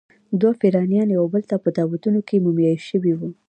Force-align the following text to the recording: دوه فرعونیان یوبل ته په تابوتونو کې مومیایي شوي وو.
دوه 0.39 0.53
فرعونیان 0.59 1.09
یوبل 1.17 1.41
ته 1.49 1.55
په 1.63 1.69
تابوتونو 1.77 2.19
کې 2.27 2.43
مومیایي 2.43 2.79
شوي 2.89 3.13
وو. 3.15 3.29